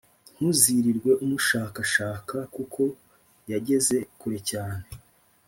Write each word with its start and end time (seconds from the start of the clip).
Ntuzirirwe 0.35 1.11
umushakashaka 1.23 2.37
kuko 2.55 2.81
yageze 3.51 3.97
kure 4.19 4.39
cyane, 4.49 4.85